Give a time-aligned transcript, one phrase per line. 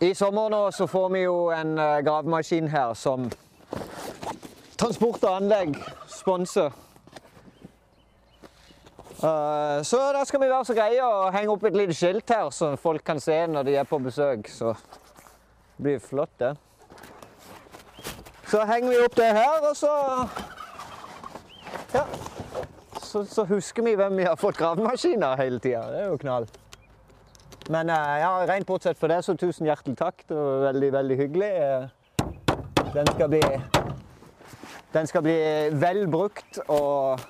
[0.00, 3.24] I sommer nå så får vi jo en eh, gravemaskin her som
[4.78, 5.72] Transport og Anlegg
[6.12, 6.70] sponser.
[9.18, 12.52] Eh, så da skal vi være så greie å henge opp et lite skilt her,
[12.54, 14.46] så folk kan se når de er på besøk.
[14.46, 16.52] Så det blir flott, det.
[18.46, 19.92] Så henger vi opp det her, og så
[21.96, 22.06] Ja.
[23.02, 25.86] Så, så husker vi hvem vi har fått gravemaskiner hele tida.
[25.90, 26.46] Det er jo knall.
[27.68, 30.22] Men eh, ja, rent bortsett fra det, så tusen hjertelig takk.
[30.28, 31.48] Det var veldig, veldig hyggelig.
[31.52, 31.88] Eh,
[32.94, 33.42] Den skal bli
[34.92, 35.34] Den skal bli
[35.76, 37.20] vel brukt og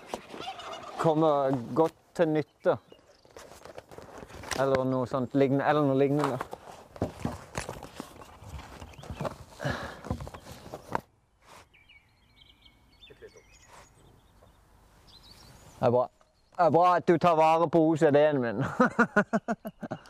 [1.00, 1.30] komme
[1.75, 2.77] godt til nytte.
[4.61, 5.67] Eller noe sånt lignende.
[5.67, 6.39] Eller noe lignende.
[15.78, 16.06] Det er bra.
[16.58, 18.62] Det er bra at du tar vare på OCD-en min.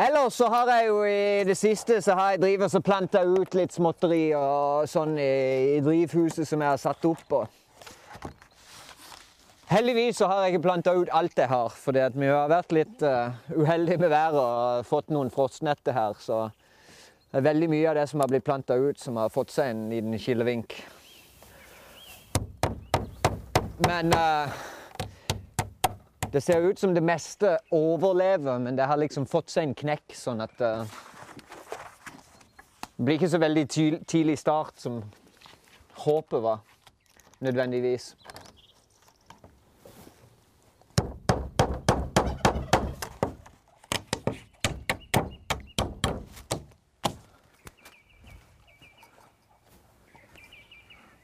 [0.00, 3.54] Ellers så har jeg jo i det siste så har jeg drivet og planta ut
[3.58, 5.32] litt småtteri og sånn i,
[5.74, 7.34] i drivhuset som jeg har satt opp.
[7.36, 7.58] Og.
[9.68, 13.04] Heldigvis så har jeg ikke planta ut alt jeg har, fordi vi har vært litt
[13.04, 16.16] uh, uheldige med været og fått noen frostnetter her.
[16.16, 16.46] Så
[17.28, 19.74] det er veldig mye av det som har blitt planta ut, som har fått seg
[19.74, 20.78] en liten kilevink.
[23.84, 24.64] Men uh,
[26.32, 30.14] det ser ut som det meste overlever, men det har liksom fått seg en knekk,
[30.14, 30.84] sånn at uh,
[32.96, 33.64] Det blir ikke så veldig
[34.06, 35.00] tidlig start som
[36.04, 36.60] håpet var,
[37.40, 38.12] nødvendigvis.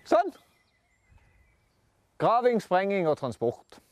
[0.06, 0.33] Sånn.
[2.19, 3.85] Graving, sprenging og transport.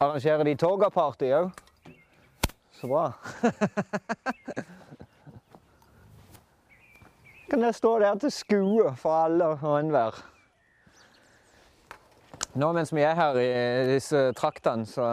[0.00, 1.50] Arrangerer de toga-party òg?
[2.72, 3.10] Så bra.
[7.50, 10.16] kan jeg stå der til skue for alle og enhver.
[12.56, 15.10] Nå mens vi er her i disse traktene, så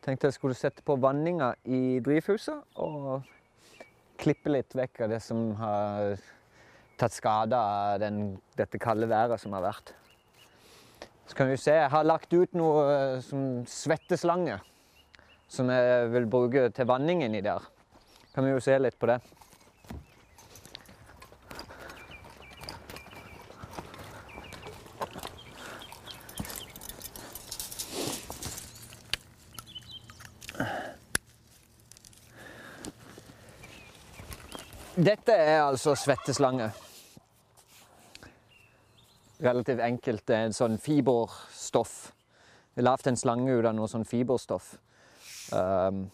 [0.00, 3.20] tenkte jeg skulle sette på vanninga i drivhuset og
[4.18, 6.16] klippe litt vekk av det som har
[6.98, 9.92] tatt skade av den, dette kalde været som har vært.
[11.28, 14.58] Så kan vi se, Jeg har lagt ut noe eh, som svetteslange
[15.48, 17.64] som jeg vil bruke til vanningen i der.
[18.34, 19.20] Kan vi jo se litt på det.
[34.98, 36.72] Dette er altså svetteslange.
[39.40, 40.26] Relativt enkelt.
[40.26, 42.12] Det er en sånn fiberstoff.
[42.78, 44.72] Lagd en slange ut av noe sånn fiberstoff.
[45.54, 46.08] Um,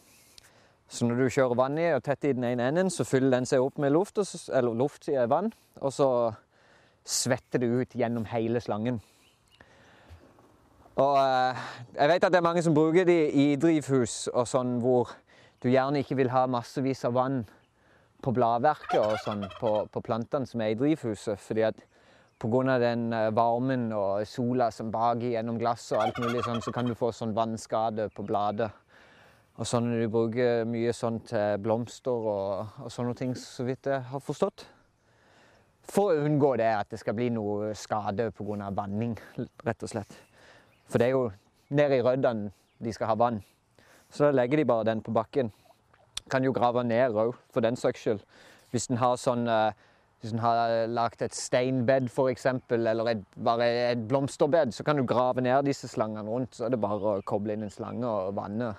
[0.88, 3.48] så når du kjører vann i og tett i den ene enden, så fyller den
[3.48, 4.20] seg opp med luft,
[4.52, 6.08] eller luft i vann, og så
[7.04, 9.00] svetter det ut gjennom hele slangen.
[10.94, 11.64] Og uh,
[11.96, 15.10] jeg vet at det er mange som bruker de i drivhus og sånn hvor
[15.64, 17.40] du gjerne ikke vil ha massevis av vann
[18.22, 21.40] på bladverket og sånn på, på plantene som er i drivhuset.
[21.40, 21.82] fordi at
[22.38, 22.78] pga.
[22.78, 26.94] den varmen og sola som baker gjennom glasset og alt mulig sånn, så kan du
[26.94, 28.70] få sånn vannskade på bladet.
[29.54, 34.02] Og sånn du bruker mye sånn til blomster og, og sånne ting, så vidt jeg
[34.10, 34.66] har forstått.
[35.84, 38.70] For å unngå det at det skal bli noe skade pga.
[38.74, 40.16] vanning, rett og slett.
[40.88, 41.30] For det er jo
[41.70, 42.50] nede i røddene
[42.82, 43.42] de skal ha vann.
[44.10, 45.52] Så da legger de bare den på bakken.
[46.30, 48.24] Kan jo grave ned òg, for den saks skyld.
[48.70, 49.46] Hvis en har sånn
[50.24, 55.04] hvis en har lagt et steinbed f.eks., eller et, bare et blomsterbed, så kan du
[55.04, 56.56] grave ned disse slangene rundt.
[56.56, 58.70] Så er det bare å koble inn en slange og vanne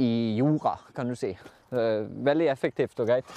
[0.00, 1.34] i jorda, kan du si.
[1.68, 3.28] Veldig effektivt og greit.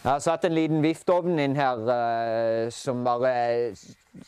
[0.00, 3.74] Jeg har satt en liten viftovn inn her uh, som bare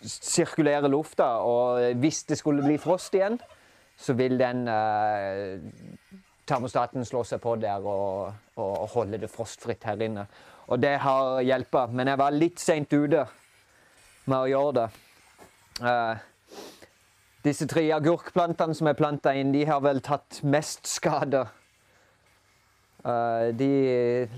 [0.05, 1.29] sirkulerer lufta.
[1.49, 3.39] Og hvis det skulle bli frost igjen,
[3.97, 5.57] så vil den uh,
[6.45, 10.27] termostaten slå seg på der og, og, holde det frostfritt her inne.
[10.69, 11.97] Og det har hjulpet.
[11.97, 13.25] Men jeg var litt seint ute
[14.29, 14.87] med å gjøre det.
[15.81, 16.29] Uh,
[17.49, 21.47] disse tre agurkplantene som er planta inn, de har vel tatt mest skade
[23.03, 23.71] de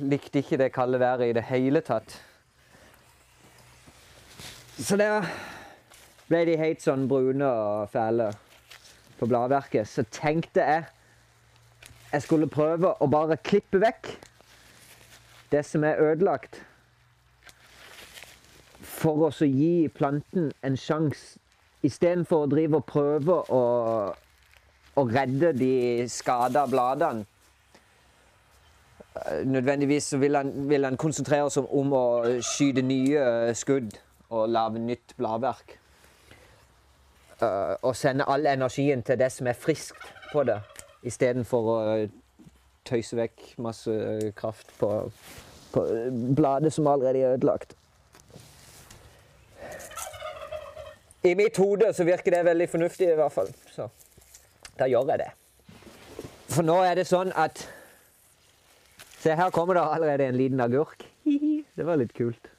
[0.00, 2.14] likte ikke det kalde været i det hele tatt.
[4.78, 5.26] Så der
[6.31, 8.31] ble de helt sånn brune og fæle
[9.20, 9.88] på bladverket.
[9.88, 10.87] Så tenkte jeg
[12.14, 14.08] jeg skulle prøve å bare klippe vekk
[15.50, 16.60] det som er ødelagt.
[18.82, 21.40] For å gi planten en sjanse,
[21.84, 23.62] istedenfor å drive og prøve å,
[24.94, 25.75] å redde de
[26.08, 27.26] skada bladene.
[29.14, 32.05] Eh, Nødvendigvis så vil han, vil han konsentrere seg om å
[32.43, 33.94] skyte nye skudd
[34.34, 35.76] og lage nytt bladverk.
[37.43, 40.58] Eh, og sende all energien til det som er friskt på det,
[41.06, 41.78] istedenfor å
[42.84, 43.94] tøyse vekk masse
[44.37, 44.90] kraft på,
[45.72, 45.87] på
[46.37, 47.76] bladet som allerede er ødelagt.
[51.25, 53.49] I mitt hode så virker det veldig fornuftig, i hvert fall.
[53.72, 53.88] Så
[54.78, 55.31] da gjør jeg det.
[56.52, 57.62] For nå er det sånn at
[59.24, 61.06] Se, her kommer det allerede en liten agurk.
[61.76, 62.50] Det var litt kult.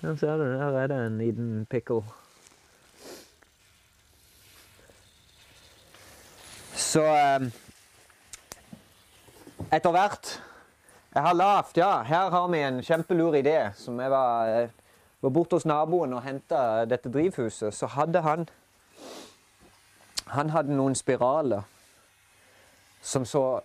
[0.00, 2.00] Der ser du, der er det en liten pickle.
[6.72, 7.44] Så eh,
[9.68, 10.40] etter hvert
[11.14, 12.02] Jeg har lavt, ja.
[12.02, 13.72] Her har vi en kjempelur idé.
[13.76, 14.70] Som jeg var, eh,
[15.20, 18.48] var borte hos naboen og henta dette drivhuset, så hadde han
[20.26, 21.68] Han hadde noen spiraler
[23.02, 23.60] som så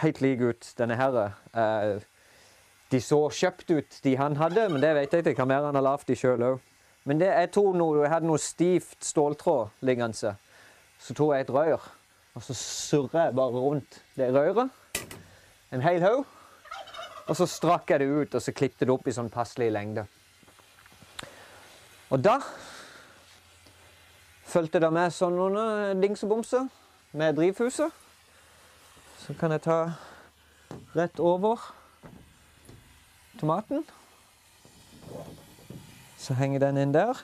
[0.00, 1.20] helt like ut, denne her.
[1.54, 2.02] Eh,
[2.90, 5.42] de så kjøpt ut, de han hadde, men det vet jeg ikke.
[5.42, 6.66] hva mer han har lagd sjøl òg.
[7.04, 10.34] Men det, jeg, tror noe, jeg hadde noe stivt ståltråd liggende.
[11.00, 11.86] Så tok jeg et rør,
[12.34, 14.68] og så surra jeg bare rundt det røret.
[15.72, 16.26] En hel haug.
[17.30, 20.02] Og så strakk jeg det ut og så klippet det opp i sånn passelig lengde.
[22.10, 22.40] Og da
[24.50, 26.66] fulgte det med sånne noen dingsebomser
[27.14, 27.94] med drivhuset.
[29.20, 29.92] Så kan jeg ta
[30.96, 31.60] rett over
[33.40, 33.84] tomaten.
[36.16, 37.20] Så henger den inn der.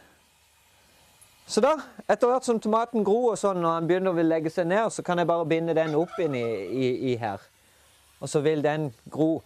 [1.46, 1.72] Så da,
[2.04, 5.04] etter hvert som tomaten gror og sånn, og han begynner å legge seg ned, så
[5.06, 7.40] kan jeg bare binde den opp inn i, i, i her.
[8.20, 9.40] Og så vil den gro.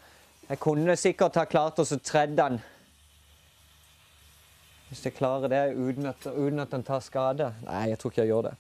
[0.49, 2.59] Jeg kunne sikkert ha klart å tredde den
[4.89, 7.53] Hvis jeg klarer det uten at, uten at den tar skade.
[7.63, 8.57] Nei, jeg tror ikke jeg gjør det.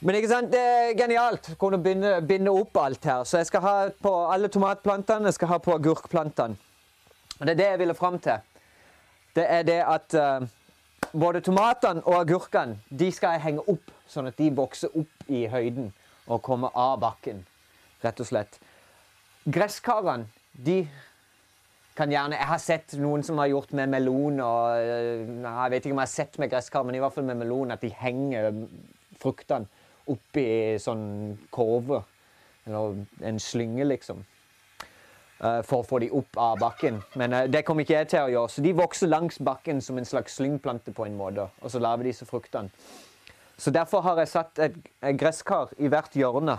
[0.00, 3.24] Men ikke sant, det er genialt å kunne binde, binde opp alt her.
[3.28, 6.56] Så jeg skal ha på alle tomatplantene, jeg skal ha på agurkplantene.
[7.36, 8.40] Og det er det jeg ville fram til.
[9.36, 10.46] Det er det at uh,
[11.12, 15.44] både tomatene og agurkene de skal jeg henge opp, sånn at de vokser opp i
[15.52, 15.92] høyden
[16.30, 17.44] og kommer av bakken.
[18.00, 18.56] Rett og slett.
[19.44, 20.82] Gresskarene, de
[21.96, 25.84] kan gjerne Jeg har sett noen som har gjort med melon og øh, Jeg vet
[25.84, 27.90] ikke om jeg har sett med gresskar, men i hvert fall med melon at de
[27.92, 28.48] henger
[29.20, 29.68] fruktene
[30.12, 32.02] oppi sånn korve.
[32.66, 34.24] Eller en slynge, liksom.
[35.40, 37.02] øh, For å få de opp av bakken.
[37.16, 38.54] Men øh, det kommer ikke jeg til å gjøre.
[38.54, 41.48] Så de vokser langs bakken som en slags slyngplante på en måte.
[41.60, 42.70] Og så lager disse fruktene.
[43.60, 44.76] Så derfor har jeg satt et
[45.20, 46.56] gresskar i hvert hjørne.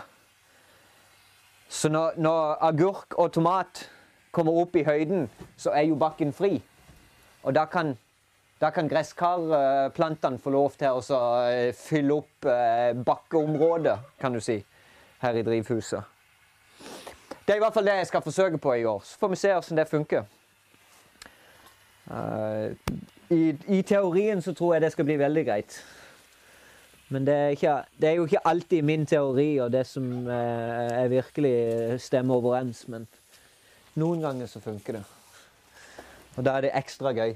[1.71, 3.89] Så når, når, agurk og tomat
[4.31, 6.59] kommer opp i høyden, så er jo bakken fri.
[7.43, 7.95] Og da kan,
[8.61, 14.59] da kan gresskarplantene få lov til å uh, fylle opp uh, bakkeområdet, kan du si,
[15.23, 16.19] her i drivhuset.
[17.41, 19.01] Det er i hvert fall det jeg skal forsøke på i år.
[19.03, 20.29] Så får vi se hvordan det funker.
[22.11, 22.69] Uh,
[23.31, 25.81] i, I teorien så tror jeg det skal bli veldig greit.
[27.11, 31.09] Men det er, ikke, det er, jo ikke alltid min teori og det som eh,
[31.11, 31.55] virkelig
[31.99, 32.85] stemmer overens.
[32.87, 33.07] Men
[33.99, 35.01] noen ganger så funker det.
[36.37, 37.35] Og da er det ekstra gøy.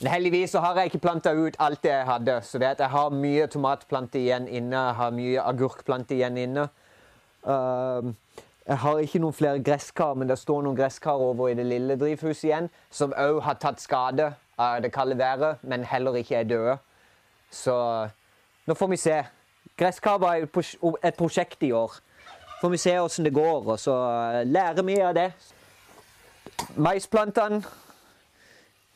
[0.00, 2.42] men heldigvis så har jeg ikke planta ut alt det jeg hadde.
[2.42, 6.68] Så det at jeg har mye tomatplanter igjen inne, jeg har mye agurkplanter igjen inne.
[7.42, 8.12] Uh,
[8.66, 11.96] jeg har ikke noen flere gresskar, men det står noen gresskar over i det lille
[11.98, 16.44] drivhuset igjen, som òg har tatt skade av det kalde været, men heller ikke er
[16.46, 16.76] døde.
[17.50, 17.74] Så
[18.66, 19.16] nå får vi se.
[19.80, 20.44] Gresskar var
[21.02, 21.98] et prosjekt i år.
[22.60, 23.94] Får vi se åssen det går, og så
[24.44, 25.30] lærer vi av det.
[26.76, 27.62] Maisplantene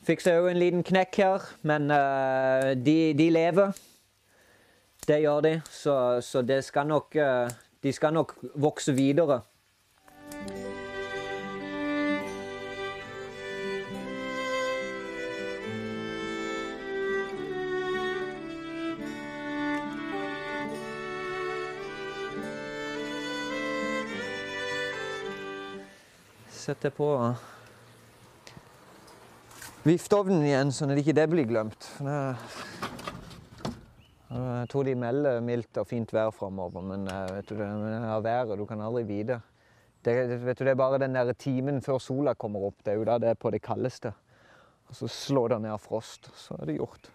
[0.05, 3.73] fikk seg òg en liten knekk her, men uh, de, de, lever.
[5.07, 7.49] Det gjør de, så, så det skal nok, uh,
[7.81, 9.39] de skal nok vokse videre.
[26.65, 27.07] Setter på
[29.85, 31.89] vifteovnen igjen, sånn at ikke det blir glemt.
[34.35, 37.67] Jeg tror de melder mildt og fint vær framover, men eh, vet du, det
[38.25, 39.37] været, du kan aldri vite.
[40.05, 43.19] Det, det er bare den der timen før sola kommer opp, det er jo da
[43.21, 44.11] det er på det kaldeste.
[44.89, 47.14] Og så slår det ned frost, så er det gjort.